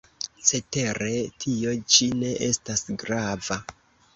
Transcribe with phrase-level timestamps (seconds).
[0.49, 1.09] Cetere
[1.45, 3.63] tio ĉi ne estas grava.